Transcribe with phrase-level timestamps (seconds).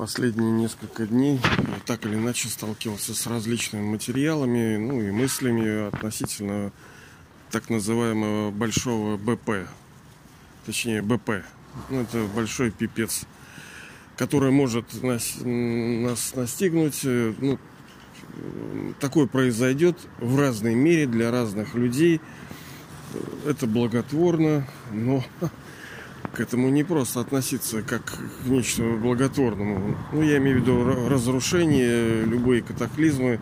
[0.00, 1.38] последние несколько дней
[1.84, 6.72] так или иначе сталкивался с различными материалами, ну и мыслями относительно
[7.50, 9.68] так называемого большого БП,
[10.64, 11.44] точнее БП,
[11.90, 13.26] ну это большой пипец,
[14.16, 17.58] который может нас, нас настигнуть, ну,
[19.00, 22.22] такое произойдет в разной мере для разных людей.
[23.46, 25.22] Это благотворно, но
[26.32, 29.96] к этому не просто относиться как к нечто благотворному.
[30.12, 33.40] Ну, я имею в виду разрушение, любые катаклизмы.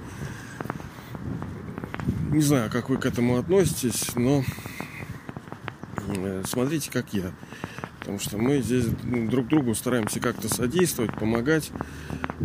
[2.30, 4.44] Не знаю, как вы к этому относитесь, но
[6.08, 7.32] э, смотрите, как я.
[8.00, 11.70] Потому что мы здесь друг другу стараемся как-то содействовать, помогать.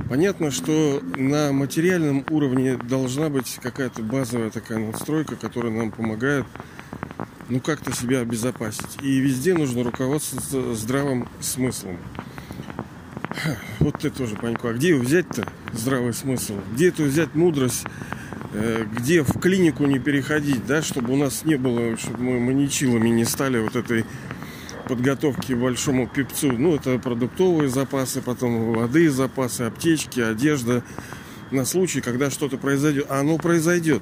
[0.09, 6.45] Понятно, что на материальном уровне должна быть какая-то базовая такая надстройка, которая нам помогает
[7.49, 9.01] ну как-то себя обезопасить.
[9.01, 11.97] И везде нужно руководствоваться здравым смыслом.
[13.79, 16.55] Вот ты тоже, Панько, а где его взять-то, здравый смысл?
[16.73, 17.85] Где это взять мудрость?
[18.53, 23.09] Э, где в клинику не переходить, да, чтобы у нас не было, чтобы мы маничилами
[23.09, 24.05] не стали вот этой
[24.87, 26.51] подготовки к большому пипцу.
[26.51, 30.83] Ну, это продуктовые запасы, потом воды, запасы, аптечки, одежда.
[31.51, 33.07] На случай, когда что-то произойдет.
[33.09, 34.01] А оно произойдет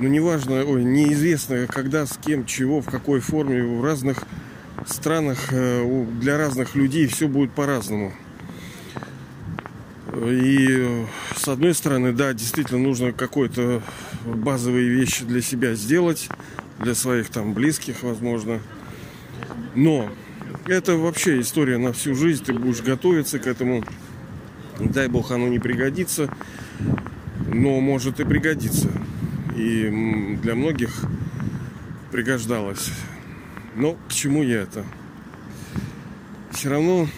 [0.00, 4.24] ну неважно, ой, неизвестно, когда, с кем, чего, в какой форме, в разных
[4.86, 8.12] странах э, для разных людей все будет по-разному.
[10.12, 11.06] И э,
[11.36, 13.82] с одной стороны, да, действительно нужно какой-то
[14.24, 16.28] базовые вещи для себя сделать,
[16.80, 18.60] для своих там близких, возможно.
[19.76, 20.10] Но
[20.66, 23.84] это вообще история на всю жизнь, ты будешь готовиться к этому.
[24.80, 26.28] Дай бог оно не пригодится,
[27.46, 28.90] но может и пригодится
[29.54, 31.04] и для многих
[32.10, 32.90] пригождалось.
[33.74, 34.84] Но к чему я это?
[36.50, 37.08] Все равно,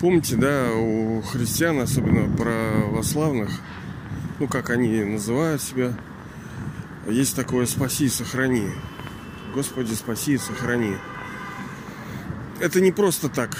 [0.00, 3.50] помните, да, у христиан, особенно православных,
[4.38, 5.94] ну, как они называют себя,
[7.08, 8.68] есть такое «спаси и сохрани».
[9.54, 10.94] Господи, спаси и сохрани
[12.60, 13.56] это не просто так.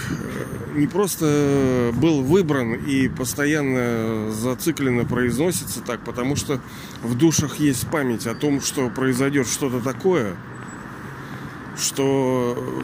[0.75, 6.59] Не просто был выбран и постоянно зацикленно произносится так, потому что
[7.01, 10.35] в душах есть память о том, что произойдет что-то такое,
[11.77, 12.83] что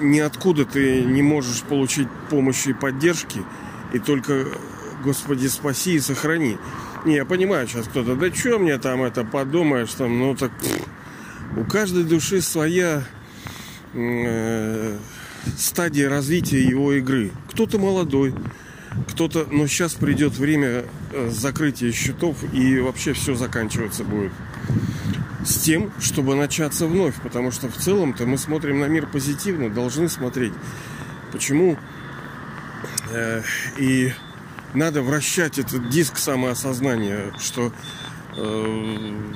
[0.00, 3.42] ниоткуда ты не можешь получить помощи и поддержки,
[3.92, 4.46] и только
[5.02, 6.58] Господи, спаси и сохрани.
[7.04, 10.50] Не, я понимаю, сейчас кто-то, да что мне там это подумаешь, там, ну так
[11.56, 13.04] у каждой души своя
[13.94, 14.96] э,
[15.56, 17.30] стадии развития его игры.
[17.50, 18.34] Кто-то молодой,
[19.08, 24.32] кто-то, но сейчас придет время э, закрытия счетов и вообще все заканчиваться будет
[25.44, 30.08] с тем, чтобы начаться вновь, потому что в целом-то мы смотрим на мир позитивно, должны
[30.08, 30.52] смотреть.
[31.32, 31.76] Почему?
[33.10, 33.42] Э,
[33.78, 34.12] и
[34.74, 37.72] надо вращать этот диск самоосознания, что
[38.36, 39.32] э,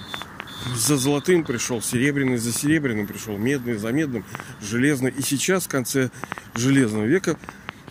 [0.75, 4.25] за золотым пришел, серебряный за серебряным пришел, медный за медным,
[4.61, 5.11] железный.
[5.11, 6.11] И сейчас, в конце
[6.55, 7.37] железного века,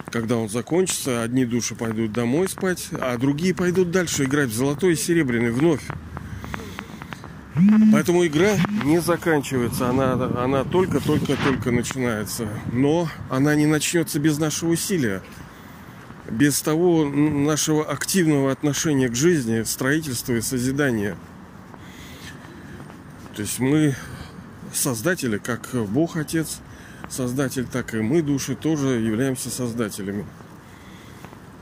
[0.10, 4.94] когда он закончится, одни души пойдут домой спать, а другие пойдут дальше играть в золотой
[4.94, 5.82] и серебряный вновь.
[7.92, 8.56] Поэтому игра
[8.86, 12.48] не заканчивается, она, она только-только-только начинается.
[12.72, 15.22] Но она не начнется без нашего усилия,
[16.30, 21.18] без того нашего активного отношения к жизни, строительства и созидания–
[23.36, 23.96] то есть мы
[24.74, 26.60] создатели, как Бог Отец
[27.10, 30.26] создатель, так и мы, души, тоже являемся создателями.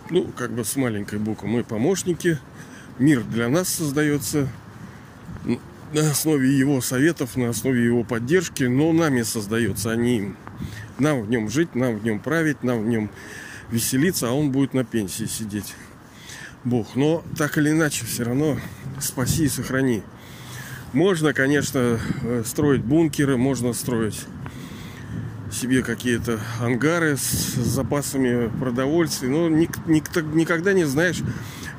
[0.09, 1.47] Ну, как бы с маленькой буквы.
[1.47, 2.39] Мы помощники.
[2.97, 4.47] Мир для нас создается
[5.93, 10.37] на основе его советов, на основе его поддержки, но нами создается, а не им.
[10.97, 13.09] Нам в нем жить, нам в нем править, нам в нем
[13.71, 15.75] веселиться, а он будет на пенсии сидеть.
[16.63, 16.95] Бог.
[16.95, 18.57] Но так или иначе, все равно
[18.99, 20.03] спаси и сохрани.
[20.93, 24.25] Можно, конечно, э, строить бункеры, можно строить
[25.51, 31.17] себе какие-то ангары с запасами продовольствия, но никогда не знаешь,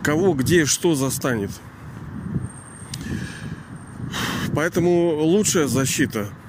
[0.02, 1.50] кого, где, что застанет.
[4.54, 6.28] Поэтому лучшая защита–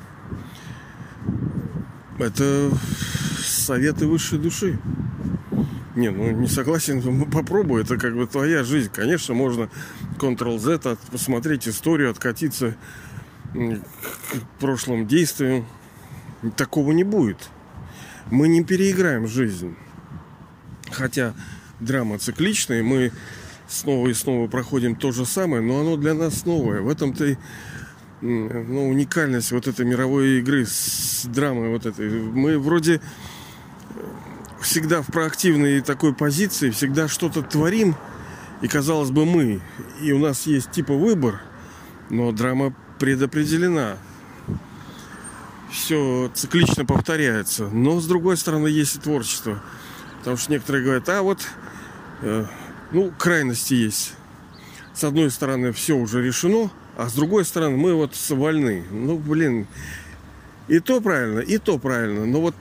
[2.20, 2.72] это
[3.40, 4.80] советы высшей души.
[5.96, 8.90] Не, ну не согласен, попробуй, это как бы твоя жизнь.
[8.94, 9.70] Конечно, можно
[10.22, 12.76] Ctrl-Z, посмотреть историю, откатиться
[13.54, 15.66] к прошлым действиям.
[16.56, 17.50] Такого не будет.
[18.30, 19.76] Мы не переиграем жизнь.
[20.92, 21.34] Хотя
[21.80, 23.12] драма цикличная, мы
[23.68, 26.82] снова и снова проходим то же самое, но оно для нас новое.
[26.82, 27.38] В этом-то и
[28.22, 32.10] ну, уникальность вот этой мировой игры с драмой вот этой.
[32.10, 33.02] Мы вроде
[34.62, 37.96] всегда в проактивной такой позиции, всегда что-то творим,
[38.62, 39.62] и казалось бы мы,
[40.02, 41.42] и у нас есть типа выбор,
[42.10, 43.98] но драма предопределена.
[45.72, 47.68] Все циклично повторяется.
[47.68, 49.64] Но с другой стороны есть и творчество.
[50.20, 51.40] Потому что некоторые говорят, а вот,
[52.22, 52.46] э,
[52.92, 54.14] ну, крайности есть.
[54.94, 58.84] С одной стороны, все уже решено, а с другой стороны, мы вот вольны.
[58.92, 59.66] Ну, блин,
[60.68, 62.26] и то правильно, и то правильно.
[62.26, 62.56] Но вот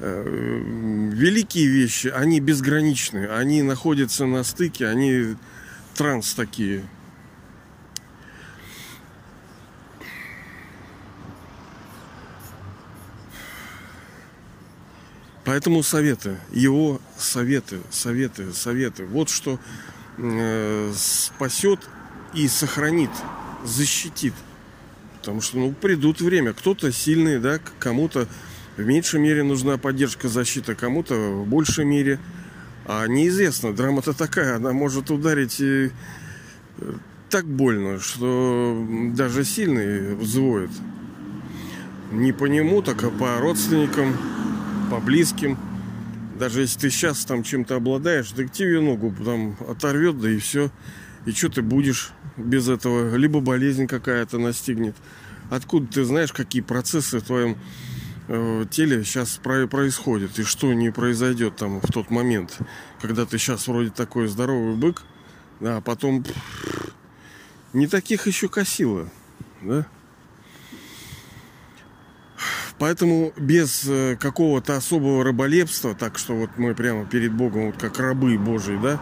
[0.00, 3.26] великие вещи, они безграничны.
[3.26, 5.36] Они находятся на стыке, они
[5.94, 6.82] транс такие.
[15.44, 19.04] Поэтому советы, его советы, советы, советы.
[19.04, 19.58] Вот что
[20.16, 21.80] э, спасет
[22.34, 23.10] и сохранит,
[23.64, 24.34] защитит.
[25.18, 26.52] Потому что, ну, придут время.
[26.52, 28.28] Кто-то сильный, да, кому-то
[28.80, 32.18] в меньшей мере нужна поддержка, защита, кому-то в большей мере.
[32.86, 35.90] А неизвестно, драма-то такая, она может ударить и
[36.78, 36.92] э,
[37.28, 40.70] так больно, что даже сильный взвоет.
[42.10, 44.16] Не по нему, так а по родственникам,
[44.90, 45.58] по близким.
[46.38, 50.70] Даже если ты сейчас там чем-то обладаешь, так тебе ногу там оторвет, да и все.
[51.26, 53.14] И что ты будешь без этого?
[53.14, 54.96] Либо болезнь какая-то настигнет.
[55.50, 57.58] Откуда ты знаешь, какие процессы в твоем
[58.30, 62.58] э, теле сейчас про- происходят и что не произойдет там в тот момент,
[63.00, 65.02] когда ты сейчас вроде такой здоровый бык,
[65.58, 66.24] да, а потом
[67.72, 69.08] не таких еще косило,
[69.62, 69.86] да?
[72.78, 77.98] Поэтому без э, какого-то особого рыболепства, так что вот мы прямо перед Богом, вот как
[77.98, 78.98] рабы Божии, да,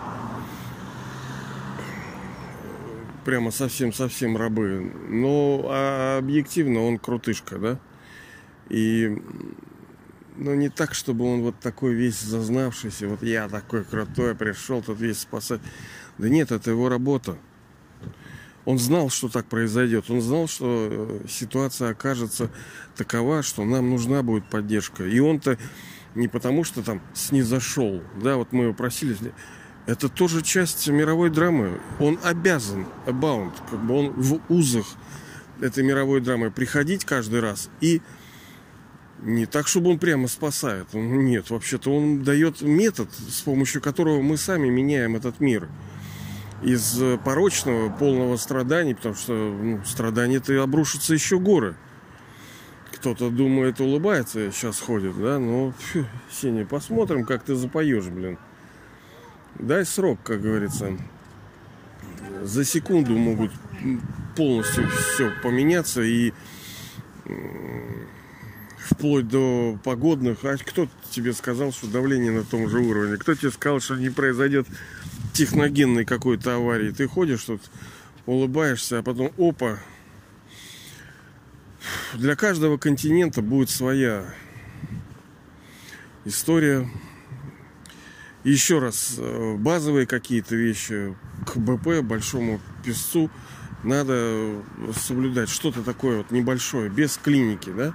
[3.25, 4.91] прямо совсем-совсем рабы.
[5.09, 7.79] Но а объективно он крутышка, да?
[8.69, 9.23] И
[10.37, 15.01] ну, не так, чтобы он вот такой весь зазнавшийся, вот я такой крутой, пришел тут
[15.01, 15.61] весь спасать.
[16.19, 17.37] Да нет, это его работа.
[18.65, 20.11] Он знал, что так произойдет.
[20.11, 22.51] Он знал, что э, ситуация окажется
[22.97, 25.05] такова, что нам нужна будет поддержка.
[25.05, 25.57] И он-то
[26.15, 29.17] не потому, что там снизошел, да, вот мы его просили,
[29.87, 31.81] это тоже часть мировой драмы.
[31.99, 34.87] Он обязан, abound, как бы он в узах
[35.61, 38.03] этой мировой драмы приходить каждый раз и
[39.23, 40.93] не так, чтобы он прямо спасает.
[40.93, 45.69] Нет, вообще-то он дает метод, с помощью которого мы сами меняем этот мир
[46.63, 51.77] из порочного, полного страданий, потому что ну, страдания-то обрушатся еще горы.
[52.93, 58.39] Кто-то думает, улыбается, сейчас ходит, да, но, фу, Сеня, посмотрим, как ты запоешь, блин.
[59.55, 60.97] Дай срок, как говорится.
[62.43, 63.53] За секунду могут
[64.37, 66.33] полностью все поменяться и
[68.81, 70.45] вплоть до погодных.
[70.45, 73.17] А кто тебе сказал, что давление на том же уровне?
[73.17, 74.67] Кто тебе сказал, что не произойдет
[75.33, 76.91] техногенной какой-то аварии?
[76.91, 77.63] Ты ходишь тут,
[78.27, 79.79] улыбаешься, а потом опа.
[82.15, 84.25] Для каждого континента будет своя
[86.25, 86.89] история,
[88.45, 91.17] еще раз, э, базовые какие-то вещи
[91.47, 93.31] к БП, большому песцу,
[93.85, 94.63] надо
[94.95, 97.95] соблюдать что-то такое вот небольшое, без клиники, да?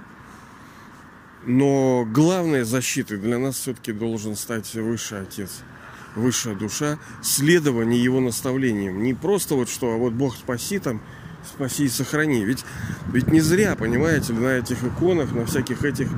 [1.46, 5.50] Но главной защитой для нас все-таки должен стать высший отец,
[6.16, 9.02] высшая душа, следование его наставлениям.
[9.02, 11.02] Не просто вот что, а вот Бог спаси там,
[11.46, 12.44] спаси и сохрани.
[12.44, 12.64] Ведь,
[13.12, 16.08] ведь не зря, понимаете, на этих иконах, на всяких этих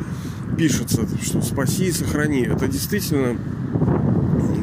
[0.56, 2.42] пишется, что спаси и сохрани.
[2.42, 3.36] Это действительно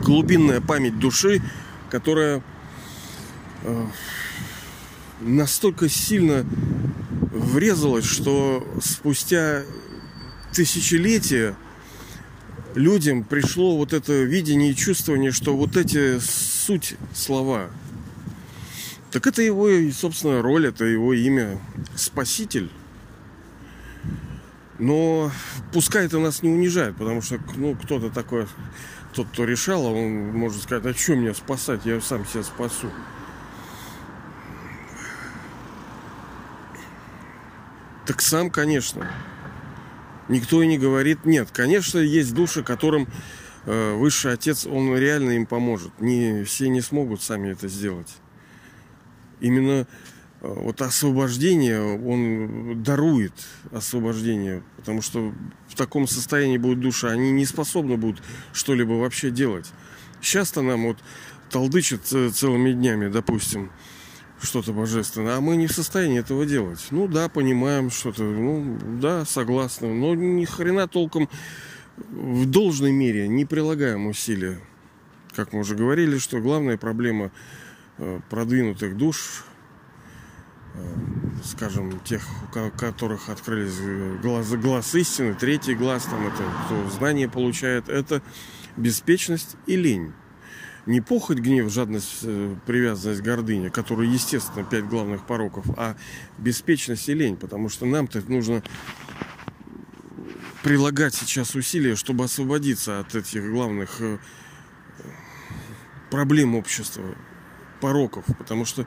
[0.02, 1.42] глубинная память души,
[1.90, 2.42] которая
[3.64, 3.86] э,
[5.20, 6.46] настолько сильно
[7.32, 9.64] врезалась, что спустя
[10.54, 11.56] тысячелетия
[12.76, 17.70] людям пришло вот это видение и чувствование, что вот эти суть слова.
[19.12, 21.60] Так это его, собственно, роль, это его имя.
[21.96, 22.72] Спаситель.
[24.80, 25.32] Но
[25.72, 28.48] пускай это нас не унижает, потому что ну, кто-то такой
[29.14, 32.90] тот, кто решал, он может сказать, а что меня спасать, я сам себя спасу.
[38.06, 39.08] Так сам, конечно.
[40.30, 41.50] Никто и не говорит нет.
[41.52, 43.08] Конечно, есть души, которым
[43.66, 45.92] э, высший отец, он реально им поможет.
[46.00, 48.16] Не, все не смогут сами это сделать.
[49.42, 49.88] Именно
[50.44, 53.34] вот освобождение, он дарует
[53.72, 55.34] освобождение, потому что
[55.70, 59.72] в таком состоянии будет душа, они не способны будут что-либо вообще делать.
[60.22, 60.98] Сейчас-то нам вот
[61.50, 63.72] толдычат целыми днями, допустим,
[64.44, 66.86] что-то божественное, а мы не в состоянии этого делать.
[66.92, 71.30] Ну да, понимаем что-то, ну да, согласны, но ни хрена толком
[71.98, 74.60] в должной мере не прилагаем усилия.
[75.36, 77.32] Как мы уже говорили, что главная проблема
[77.98, 79.46] э, продвинутых душ,
[80.76, 80.80] э,
[81.44, 87.90] скажем, тех, у которых открылись глаз, глаз истины, третий глаз, там это кто знание получает,
[87.90, 88.22] это
[88.78, 90.14] беспечность и лень.
[90.86, 95.96] Не похоть, гнев, жадность, э, привязанность, гордыня, которые, естественно, пять главных пороков, а
[96.38, 98.62] беспечность и лень, потому что нам-то нужно
[100.62, 104.18] прилагать сейчас усилия, чтобы освободиться от этих главных э,
[106.12, 107.04] проблем общества,
[107.80, 108.86] пороков, потому что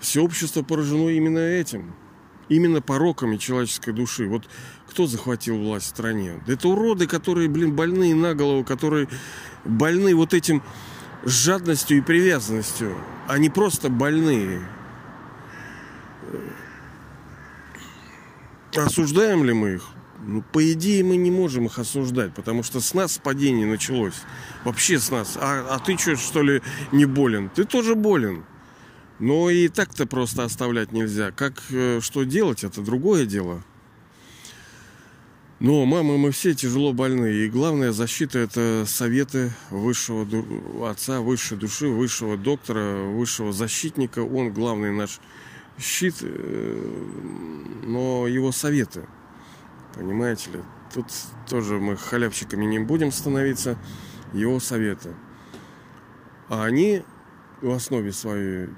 [0.00, 1.94] все общество поражено именно этим,
[2.50, 4.26] именно пороками человеческой души.
[4.26, 4.48] Вот
[4.88, 6.42] кто захватил власть в стране?
[6.46, 9.08] Это уроды, которые, блин, больные на голову, которые
[9.64, 10.62] больны вот этим
[11.24, 12.96] жадностью и привязанностью.
[13.26, 14.60] Они просто больные.
[18.76, 19.84] Осуждаем ли мы их?
[20.26, 24.14] Ну, по идее, мы не можем их осуждать, потому что с нас падение началось.
[24.64, 25.36] Вообще с нас.
[25.38, 26.62] А, а ты что, что ли,
[26.92, 27.50] не болен?
[27.50, 28.44] Ты тоже болен.
[29.18, 31.30] Но и так-то просто оставлять нельзя.
[31.30, 33.62] Как, э, что делать, это другое дело.
[35.60, 37.32] Но мама, мы все тяжело больны.
[37.32, 40.26] И главная защита это советы высшего
[40.90, 44.18] отца, высшей души, высшего доктора, высшего защитника.
[44.20, 45.20] Он главный наш
[45.78, 49.06] щит, э, но его советы.
[49.94, 50.60] Понимаете ли?
[50.92, 51.06] Тут
[51.48, 53.78] тоже мы халявщиками не будем становиться.
[54.32, 55.14] Его советы.
[56.48, 57.04] А они
[57.62, 58.68] в основе своей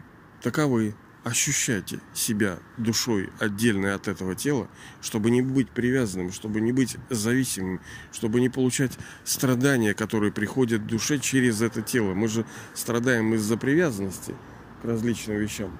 [0.42, 0.94] таковы.
[1.26, 4.68] Ощущайте себя душой отдельной от этого тела,
[5.02, 7.80] чтобы не быть привязанным, чтобы не быть зависимым,
[8.12, 8.92] чтобы не получать
[9.24, 12.14] страдания, которые приходят в душе через это тело.
[12.14, 14.36] Мы же страдаем из-за привязанности
[14.80, 15.76] к различным вещам.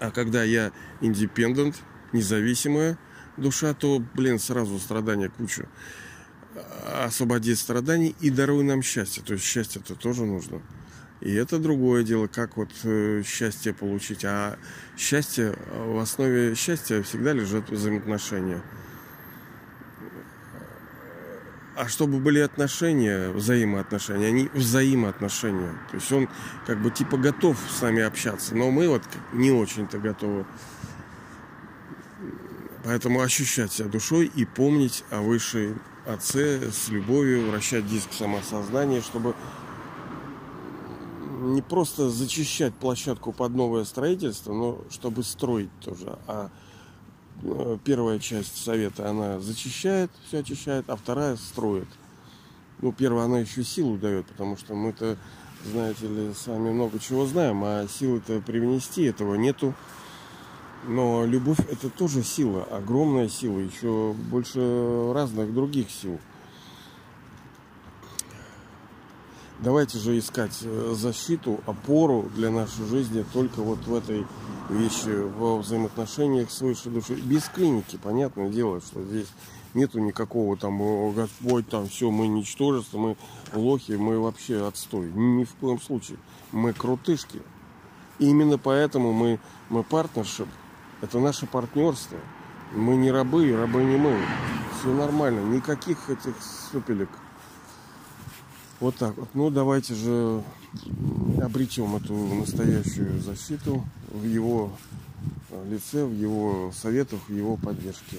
[0.00, 1.76] А когда я индепендент,
[2.10, 2.98] независимая,
[3.36, 5.68] душа, то, блин, сразу страдания кучу.
[6.92, 9.22] Освободи страданий и даруй нам счастье.
[9.22, 10.60] То есть счастье-то тоже нужно.
[11.22, 14.24] И это другое дело, как вот э, счастье получить.
[14.24, 14.58] А
[14.98, 18.60] счастье, в основе счастья всегда лежат взаимоотношения.
[21.76, 25.72] А чтобы были отношения, взаимоотношения, они взаимоотношения.
[25.90, 26.28] То есть он
[26.66, 29.02] как бы типа готов с нами общаться, но мы вот
[29.32, 30.44] не очень-то готовы.
[32.82, 39.36] Поэтому ощущать себя душой и помнить о высшей отце с любовью, вращать диск самосознания, чтобы
[41.42, 46.18] не просто зачищать площадку под новое строительство, но чтобы строить тоже.
[46.26, 46.50] А
[47.42, 51.88] э, первая часть совета, она зачищает, все очищает, а вторая строит.
[52.80, 55.16] Ну, первая, она еще силу дает, потому что мы-то,
[55.64, 59.74] знаете ли, сами много чего знаем, а силы-то привнести этого нету.
[60.88, 66.18] Но любовь это тоже сила, огромная сила, еще больше разных других сил.
[69.62, 74.26] Давайте же искать э, защиту, опору для нашей жизни только вот в этой
[74.68, 77.20] вещи, во взаимоотношениях с высшей душой.
[77.20, 79.28] Без клиники, понятное дело, что здесь
[79.72, 83.16] нету никакого там Господь, там все, мы ничтожество, мы
[83.54, 85.12] лохи, мы вообще отстой.
[85.12, 86.18] Ни в коем случае.
[86.50, 87.40] Мы крутышки.
[88.18, 89.38] И именно поэтому мы,
[89.68, 90.48] мы партнершип,
[91.02, 92.18] это наше партнерство.
[92.74, 94.18] Мы не рабы, рабы не мы.
[94.80, 96.34] Все нормально, никаких этих
[96.72, 97.10] супелек.
[98.82, 99.28] Вот так вот.
[99.34, 100.42] Ну, давайте же
[101.40, 104.72] обретем эту настоящую защиту в его
[105.70, 108.16] лице, в его советах, в его поддержке.